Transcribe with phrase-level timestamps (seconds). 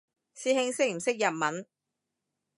[0.35, 1.67] 師兄識唔識日文？